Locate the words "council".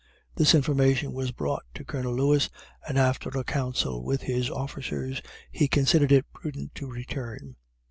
3.43-4.03